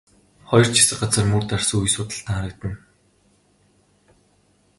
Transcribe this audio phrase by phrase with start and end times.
[0.49, 2.77] Хоёр ч хэсэг газар мөр дарсан үе судалтан харагдана.